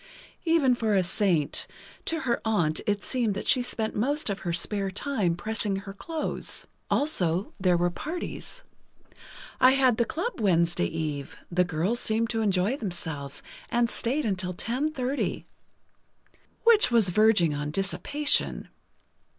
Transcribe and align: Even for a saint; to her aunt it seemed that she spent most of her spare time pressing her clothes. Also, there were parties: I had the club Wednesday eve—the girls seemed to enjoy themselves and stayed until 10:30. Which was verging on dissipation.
Even 0.45 0.73
for 0.73 0.95
a 0.95 1.03
saint; 1.03 1.67
to 2.05 2.21
her 2.21 2.39
aunt 2.43 2.81
it 2.87 3.03
seemed 3.03 3.35
that 3.35 3.45
she 3.45 3.61
spent 3.61 3.95
most 3.95 4.31
of 4.31 4.39
her 4.39 4.51
spare 4.51 4.89
time 4.89 5.35
pressing 5.35 5.75
her 5.75 5.93
clothes. 5.93 6.65
Also, 6.89 7.53
there 7.59 7.77
were 7.77 7.91
parties: 7.91 8.63
I 9.59 9.73
had 9.73 9.97
the 9.97 10.05
club 10.05 10.39
Wednesday 10.41 10.87
eve—the 10.87 11.65
girls 11.65 11.99
seemed 11.99 12.31
to 12.31 12.41
enjoy 12.41 12.77
themselves 12.77 13.43
and 13.69 13.91
stayed 13.91 14.25
until 14.25 14.55
10:30. 14.55 15.45
Which 16.63 16.89
was 16.89 17.09
verging 17.09 17.53
on 17.53 17.69
dissipation. 17.69 18.69